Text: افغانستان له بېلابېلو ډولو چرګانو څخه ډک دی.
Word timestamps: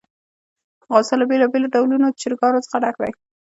افغانستان 0.85 1.17
له 1.19 1.25
بېلابېلو 1.31 1.71
ډولو 1.73 2.15
چرګانو 2.21 2.63
څخه 2.65 2.77
ډک 2.83 2.95
دی. 3.01 3.11